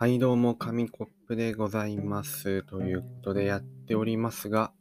[0.00, 2.62] はい、どうも、紙コップでございます。
[2.62, 4.72] ということでやっておりますが、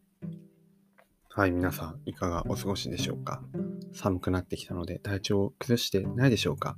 [1.28, 3.44] はい、皆さん、いかがお過ごしでしょうか？
[3.92, 6.78] 寒くなってきたので、体調を崩してないでしょうか、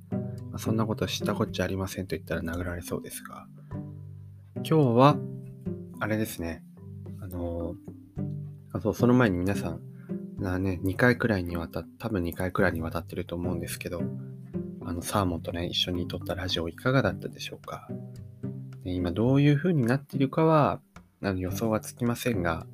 [0.50, 3.46] まあそんなこと知ったこっちゃありませんと言ったら殴られそうですが、
[4.56, 5.18] 今日は、
[6.00, 6.64] あれですね、
[7.22, 7.76] あのー
[8.74, 9.82] あ、そう、その前に皆さん、
[10.40, 14.02] なね、2回くらいにわた、多分2回くらいにわたってると思うんですけど、
[14.84, 17.88] あの、サーモンとね、一緒に撮ったラジオいかがだったでしょうか？
[18.84, 20.80] ね今どういう風になっているかは
[21.22, 22.66] あの予想はつきませんが、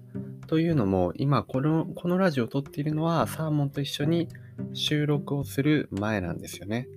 [0.47, 4.29] というのも今このこのラジオを撮っているのはサーモンと一緒に
[4.73, 6.87] 収録をする前なんですよね。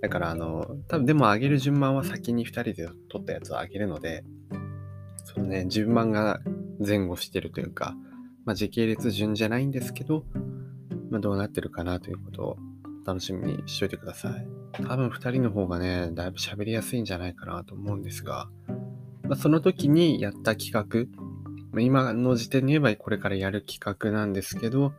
[0.00, 4.24] だからあの、多分でも上げる順番は先に2人で撮ったやつを上げるので、
[5.24, 6.40] そのね、順番が
[6.84, 7.94] 前後してるというか、
[8.44, 10.24] まあ、時系列順じゃないんですけど、
[11.10, 12.56] まあ、どうなってるかなということを
[13.06, 14.59] 楽しみにしといてください。
[14.72, 18.48] 多分2人の方がね、だいぶ喋りやすいんじゃないかなと思うんですが、
[19.24, 21.06] まあ、その時にやった企画、
[21.72, 24.92] ま今の時点で言えばこれからやる企画なんですけど、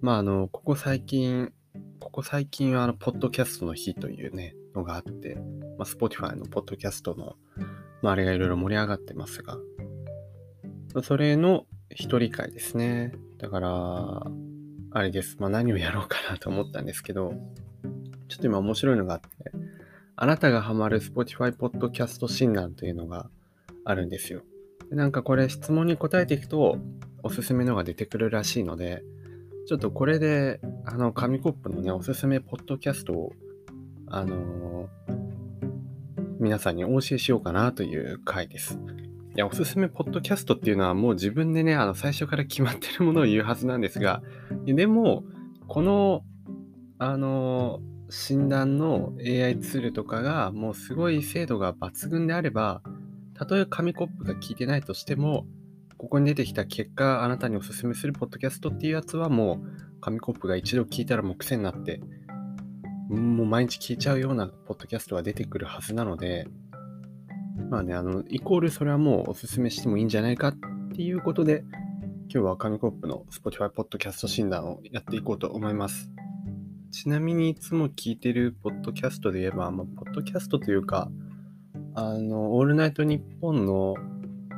[0.00, 1.52] まああの、ここ最近、
[2.00, 5.36] ここ最近はあの、ポッドキャストの日というね、のがあって、
[5.78, 7.36] まあ、Spotify のポッドキャストの、
[8.02, 9.58] まあ、あれがいろいろ盛り上がってますが、
[10.94, 13.12] まそれの一人会ですね。
[13.38, 14.22] だから、
[14.92, 15.36] あれです。
[15.38, 17.34] まあ、何をやろうかなと思ったんですけど、
[18.28, 19.28] ちょっと今面白いのがあって、
[20.16, 23.28] あなたがハマる Spotify ポッドキャスト診断というのが
[23.84, 24.42] あるんですよ。
[24.90, 26.78] なんかこれ質問に答えていくと
[27.22, 29.02] おすすめのが出てくるらしいので、
[29.66, 33.32] ちょっとこれで、あの、紙コップのね、おすすめポッドキャストを、
[34.06, 35.16] あのー
[36.38, 38.78] 皆さんにお教えしようかなという回です。
[39.34, 44.22] いや、おすすめポッドキャストっていうのはもう自分でね、あの、最初から決まってるものを言うはずなんですが、
[44.66, 45.24] でも、
[45.66, 46.22] この、
[46.98, 52.82] あのー診断の AI ツールとかがもうすごい精度が抜群であれば、
[53.34, 55.46] たとえ紙コップが聞いてないとしても、
[55.98, 62.00] ここに出てきた結果、あなたにおすすめするポッドキャストっていうやつはもう、紙コップが一度聞いたらもう癖になって、
[63.08, 66.46] もう毎日聞いちゃうようなポッドキャストが出てくるはずなので、
[67.70, 70.54] まあね、あの、イコールそれはもうおすすめしてもいいんじゃないかっ
[70.94, 71.64] ていうことで、
[72.28, 76.10] 今日は紙コップの Spotify ポッドキャスト診断をやっていこうと思います。
[76.96, 81.10] ちなみにいつも聞いてるポッドキャストで言えば、まあ、ポッドキャストというか、
[81.94, 83.96] あの、オールナイトニッポンの、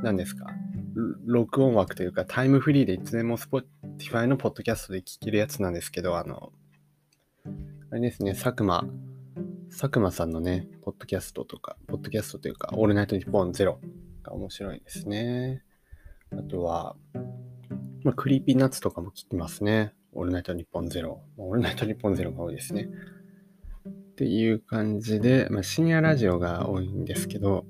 [0.05, 0.47] 何ですか、
[1.27, 6.53] 録音枠というか、タイムフリーでいつでも Spotify のポッドキャストで聞けるやつなんですけど、あの、
[7.91, 8.89] あれですね、佐久間、
[9.71, 13.81] 佐久間さんのね、ポッドキャストとか、ポッドキャストというか、オールナイトニッポンゼロ
[14.23, 15.65] が面白いですね。
[16.31, 16.95] あとは、
[18.05, 19.98] まあ、クリーピーナッツとかも聞きますね。
[20.19, 21.23] オールナイトニッポンゼロ。
[21.37, 22.89] オールナイトニッポンゼロが多いですね。
[23.89, 27.67] っていう感じで、まあ、深夜ラジオが多いんですけど、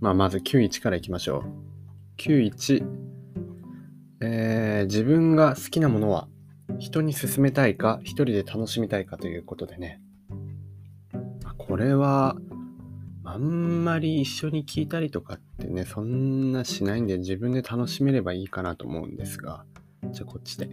[0.00, 2.20] まあ、まず91からいきましょう。
[2.20, 2.84] 91、
[4.22, 6.28] えー自分が好きなものは
[6.80, 10.00] 人に勧めたいか、一人で楽しみたいかということでね。
[11.44, 12.36] まあこれは、
[13.22, 19.64] あんまり一緒に聞いたりとかってね、そんなしないんで自分で楽しめればいいかなと思うんですが、
[20.10, 20.68] じゃあこっちで。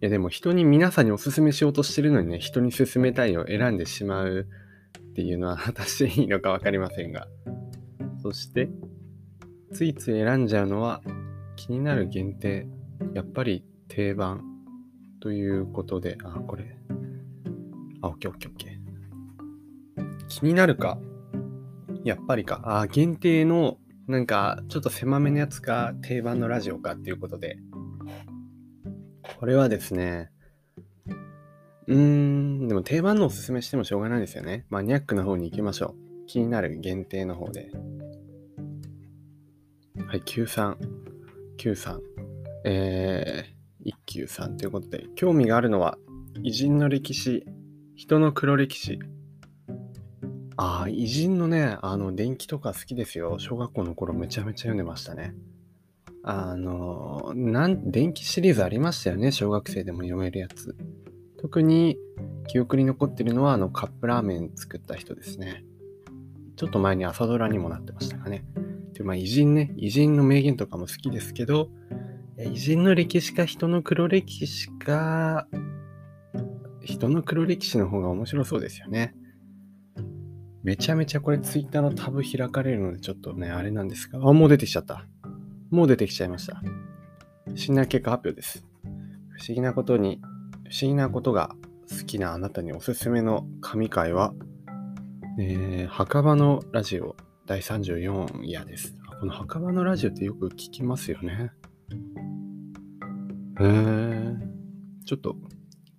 [0.00, 4.46] いやでも人に皆さんにおすすめしようとしてるのにね、人に勧めたいを選んでしまう
[4.96, 7.26] っていうのは 果たしていいのかわかりませんが。
[8.22, 8.70] そして、
[9.72, 11.02] ついつい選んじゃうのは
[11.56, 12.68] 気になる限定、
[13.12, 14.44] やっぱり定番
[15.18, 16.78] ということで、あ、これ。
[18.00, 20.26] あ、オッケーオッケーオッケー。
[20.28, 21.00] 気になるか
[22.04, 22.60] やっぱりか。
[22.64, 27.58] あ、限定のなんかちょっと狭めのやつか定番のラジオかっていうことで。
[29.38, 30.32] これはですね、
[31.86, 34.66] うーん、でも定番のおすすめしてもしょうがないですよね。
[34.68, 35.94] マニアックな方に行きましょ
[36.24, 36.26] う。
[36.26, 37.70] 気になる限定の方で。
[40.08, 40.76] はい、93。
[41.56, 42.00] 93。
[42.64, 45.98] えー、一休さんということで、興味があるのは、
[46.42, 47.46] 偉人の歴史、
[47.94, 48.98] 人の黒歴史。
[50.56, 53.38] ああ、偉人のね、あの、伝記とか好きですよ。
[53.38, 55.32] 小学校の頃めちゃめちゃ読んでましたね。
[56.30, 59.32] あの、なん、電気シリーズありましたよね。
[59.32, 60.76] 小学生でも読めるやつ。
[61.38, 61.96] 特に
[62.48, 65.64] 記憶に残ってるのは、あの、カップラーメン作った人ですね。
[66.56, 68.44] ちょっと前に朝ドラにもなってましたかね。
[68.92, 71.70] で、まあ、偉人ね、偉人の名言とかも好きですけど、
[72.36, 75.48] 偉人の歴史か人の黒歴史か、
[76.82, 79.14] 人の黒歴史の方が面白そうですよね。
[80.62, 85.06] めちゃめちゃこれツイッターのタブ開かれるのでちょっとね、あれなんですが、あ、もう出てきちゃった。
[85.70, 86.62] もう出てきちゃいました。
[87.54, 88.64] 新な結果発表です。
[89.30, 90.20] 不思議なことに、
[90.70, 91.54] 不思議なことが
[91.90, 94.32] 好きなあなたにおすすめの神回は、
[95.38, 97.16] えー墓場のラジオ
[97.46, 98.94] 第34夜です。
[99.20, 101.50] この墓場のラジオってよく聞きますよね。
[103.60, 104.36] へえ。
[105.04, 105.36] ちょっと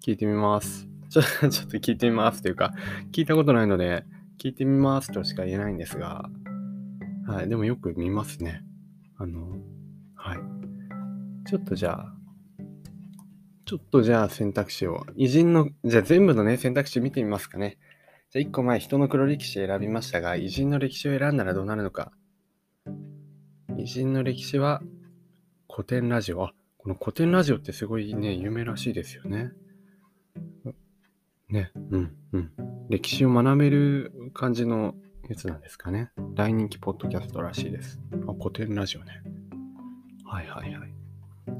[0.05, 0.87] 聞いてみます。
[1.09, 2.73] ちょ ちょっと聞いてみますというか、
[3.11, 4.05] 聞いたことないので、
[4.37, 6.29] 聞いてみますとしか言えないんですが、
[7.27, 8.63] はい、でもよく見ますね。
[9.19, 9.57] あの、
[10.15, 10.39] はい。
[11.45, 12.13] ちょっとじゃあ、
[13.65, 17.77] ちょっとじゃあ選択肢を、偉人の、じゃあ全部のね、選択肢見てみますかね。
[18.31, 22.13] じゃあ1個前、人の黒歴史選びましたが、偉人の歴史を選んだらどうなるのか。
[23.77, 24.81] 偉人の歴史は
[25.69, 26.45] 古典ラジオ。
[26.45, 29.51] あ、この古典ラジオってすごいね、有名らしいですよね。
[31.49, 32.51] ね、うん、うん。
[32.89, 34.95] 歴史を学べる感じの
[35.29, 36.11] やつなんですかね。
[36.33, 37.99] 大人気ポッドキャストらしいです。
[38.27, 39.21] あ、古典ラジオね。
[40.25, 40.93] はいはいはい。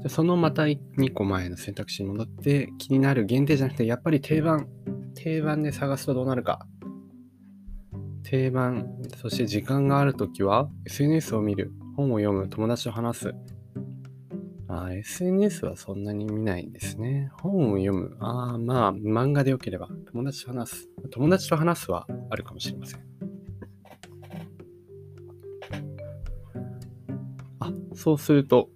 [0.00, 4.68] じゃそのまた2個前の選択肢に戻って気になる限定じゃなくて、やっぱり定番。
[5.14, 6.66] 定番で探すとどうなるか。
[8.24, 13.34] 定番、そして時間があるときは SNS を見る、本を読む、友達と話す、
[14.72, 17.30] あ SNS はそんなに見ないですね。
[17.40, 18.16] 本を読む。
[18.20, 19.88] ああ、まあ、漫画でよければ。
[20.12, 20.88] 友達と話す。
[21.10, 23.09] 友達と話すはあるかもしれません。
[28.00, 28.70] そうすると、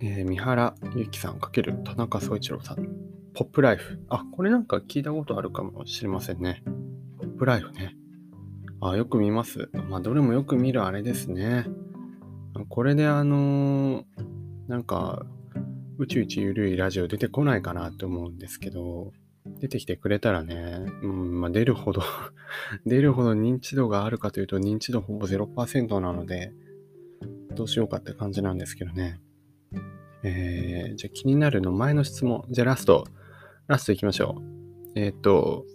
[0.00, 2.76] えー、三原由紀さん×田中総一郎さん。
[3.32, 3.98] ポップライフ。
[4.10, 6.62] あ、これなんか聞いたことあるかもしれませんね。
[7.18, 7.96] ポップライフね。
[8.82, 9.70] あ、よく見ます。
[9.88, 11.64] まあ、どれもよく見るあれですね。
[12.68, 14.04] これであのー
[14.68, 15.24] なんか、
[15.96, 19.14] 宇宙一ゆるいラジオ出てこないかなって思うんですけど、
[19.46, 22.02] 出てきてくれたらね、うん、まあ、出るほど
[22.84, 26.52] 出るほど認知度があるかというと、認知度ほぼ0%なので、
[27.58, 29.20] どうしようかって感じなんですけどね。
[30.22, 32.44] えー、じゃあ気になるの前の質問。
[32.50, 33.04] じゃあラスト。
[33.66, 34.36] ラストいきましょ
[34.94, 34.98] う。
[34.98, 35.66] えっ、ー、と、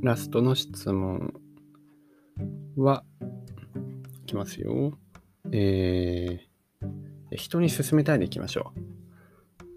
[0.00, 1.34] ラストの質問
[2.76, 3.02] は、
[4.22, 4.96] いきますよ。
[5.50, 8.72] えー、人に勧めたいでいきましょ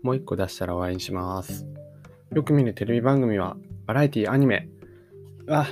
[0.03, 0.05] う。
[0.05, 1.65] もう一個出したら終わりにします。
[2.35, 3.57] よく見るテレビ番組は、
[3.87, 4.69] バラエティ、アニメ。
[5.49, 5.67] あ、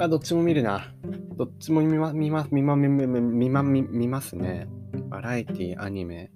[0.00, 0.92] あ、どっちも見るな。
[1.36, 4.68] どっちも見ま、見ま、見ま、見ま、見ま、見ますね。
[5.10, 6.30] バラエティ、アニメ。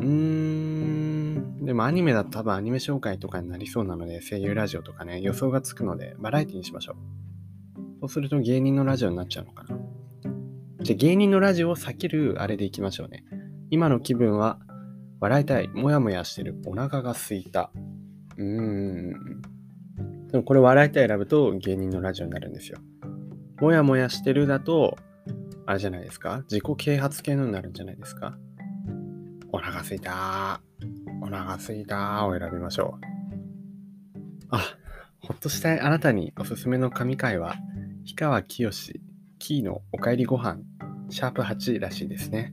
[0.00, 1.64] うーん。
[1.64, 6.96] でもアニメだと多分アニメ紹介とかになりそうなので、声優ラジオとかね、予想がつくので、バラエティにしましょう。
[8.00, 9.78] そうすると芸人のラジオになっちゃうのかな。
[10.82, 13.24] じゃ芸人のラジオを避けるあれでいきましょうね。
[13.70, 14.58] 今の気分は、
[15.20, 17.70] 笑いたい、もやもやしてる、お腹が空いた。
[18.36, 19.42] うーん。
[20.32, 22.78] でもこれ笑いたい選ぶと芸人のラジオになるんですよ。
[23.62, 24.98] もやもやしてるだと、
[25.66, 26.38] あれじゃないですか？
[26.50, 28.36] 自己啓発系のになるんじゃないですか？
[29.52, 30.60] お腹すいた
[31.22, 33.06] お腹すいたを選びましょう。
[34.50, 34.64] あ、
[35.20, 37.54] ほっとしたいあなたにおすすめの神回は、
[38.00, 39.00] 氷川きよし、
[39.38, 40.58] キーのおかえりご飯
[41.08, 42.52] シャープ8らしいですね。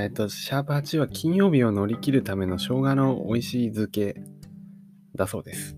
[0.00, 4.14] えっと、シャープ8は金曜日を乗り切るための生姜の美味しい漬け
[5.16, 5.76] だそうです。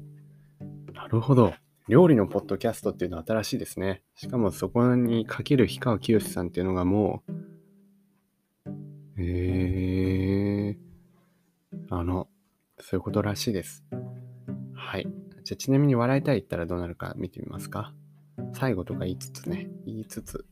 [0.92, 1.54] なるほど。
[1.88, 4.02] 料理のポッドキャストっていうのは新しいですね。
[4.14, 8.72] しかもそこにかける氷川きよしさんっていうのがもう、
[9.18, 10.76] えー、
[11.90, 12.28] あの、
[12.80, 13.84] そういうことらしいです。
[14.74, 15.06] はい。
[15.44, 17.92] じゃあちなみに笑いたい言ったらどうなるか見てみますか。
[18.54, 20.46] 最後とか言いつつね、言いつつ。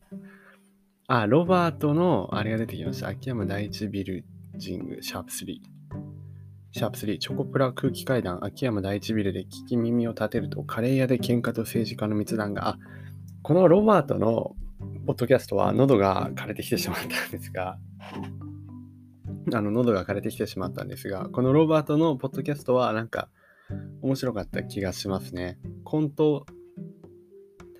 [1.07, 3.07] あ、ロバートの、あれが出てきました。
[3.07, 5.70] 秋山第一ビルジング、シャープ3。
[6.73, 12.77] シャープ3、チョコプラ空気階段、秋山第一ビルで聞き耳を立てると、カレー屋で喧嘩と政治家の密談が、あ、
[13.43, 14.55] このロバートの
[15.05, 17.77] ポッドキャストは喉が枯れてきてしまったんですが、
[19.53, 23.27] あの、喉が枯れてきてしまったんですが、このロバートのポッドキャストはなんか
[24.01, 25.59] 面白かった気がしますね。
[25.83, 26.45] コント、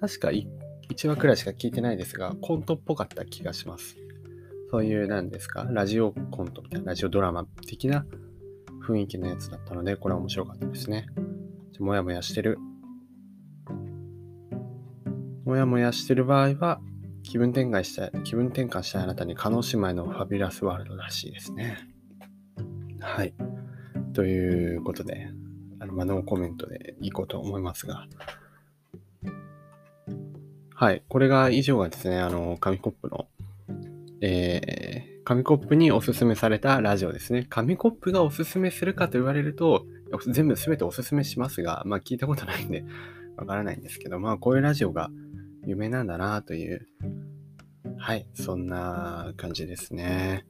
[0.01, 3.95] 確か1話くらいしか聞いてないですが、コントっぽかった気がします。
[4.69, 8.05] そういう、なんですか、ラジオコントみたいな、ラジオドラマ的な
[8.87, 11.07] 雰囲気のやつだったので、これは面白かったですね。
[11.81, 12.59] もやもやしてる。
[15.45, 16.79] もやもやしてる場合は、
[17.23, 21.77] 気分転換したい、気分転換したいあなたに、叶姉妹のファビュラスワールドらしいですね。
[22.99, 23.33] はい。
[24.13, 25.29] ということで、
[25.79, 28.05] あの、まあ、ノーコメントでいこうと思いますが、
[30.75, 31.03] はい。
[31.07, 33.27] これが以上がですね、あの、紙コップの、
[34.21, 34.60] えー、
[35.31, 37.47] 紙コップにおすすめされたラジオですね。
[37.49, 39.85] 紙コップがおすすめするかと言われると、
[40.27, 42.83] 全部全ておすすめしますが、まあ聞いたことないんで、
[43.37, 45.09] わからないんですけど、まあこういうラジオが
[45.65, 46.85] 有名なんだなという、
[47.97, 50.45] はい、そんな感じですね。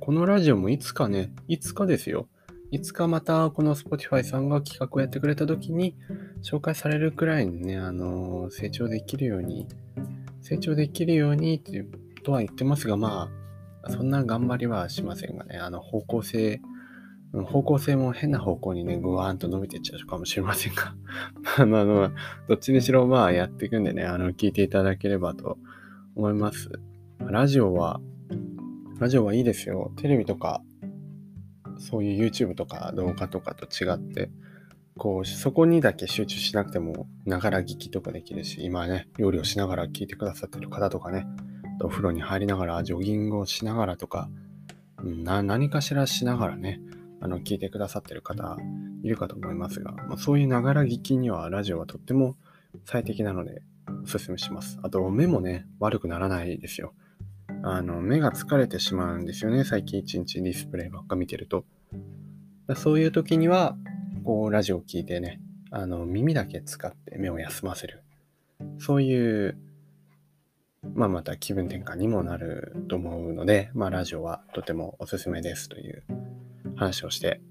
[0.00, 2.28] このラジオもいつかね、いつかですよ。
[2.70, 5.96] いつかまたこの Spotify さんが企画をやってくれた時に
[6.42, 9.66] 紹介されるくらいにね、あの、成長できるように
[10.42, 11.90] 成長できるようにっていう
[12.22, 13.45] とは言ってますが、まあ、
[13.90, 16.60] そんな頑張りはしませんがね、あの方向性、
[17.32, 20.94] 方向性も変な方向にね、ぐわーんと伸びていっちゃうかもしれませんが、
[21.58, 22.10] あの、あの
[22.48, 25.58] どっちにしろまあやっていくんでね、あの、聞いていただければと
[26.14, 26.70] 思います。
[27.20, 28.00] ラジオは、
[28.98, 29.92] ラジオはいいですよ。
[29.96, 30.62] テレビとか、
[31.78, 34.30] そういう YouTube とか動画とかと違って、
[34.96, 41.26] こう、そこにだけ集中しなくても、ながら聞きとかできるし、今ね、料理をしながら聞いてくださってる方とかね、
[41.80, 44.28] お風呂に入りながら、ジョギングをしながらとか、
[45.02, 46.80] 何かしらしながらね、
[47.20, 48.56] あの、聞いてくださってる方
[49.02, 52.36] いるかと思いますが、まあ、そういうながら聞きにはラジオはとっても
[52.84, 53.62] 最適なので、
[54.04, 54.78] おすすめします。
[54.82, 56.94] あと、目もね、悪くならないですよ。
[57.62, 59.64] あの、目が疲れてしまうんですよね。
[59.64, 61.64] 最近一日ディスプレイばっか見てると。
[62.76, 63.76] そういう時には、
[64.24, 65.40] こう、ラジオを聞いてね、
[65.70, 68.02] あの、耳だけ使って目を休ませる。
[68.78, 69.58] そういう、
[70.96, 76.02] まあ、また気分転換にもなると思うので、まあ、ラジオはとてもおすすめですという
[76.74, 77.42] 話をして、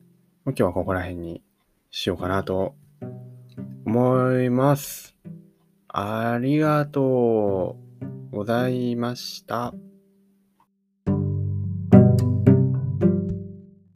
[0.45, 1.43] 今日はここら辺に
[1.91, 2.73] しようかなと
[3.85, 5.15] 思います。
[5.87, 9.75] ありがとうございました。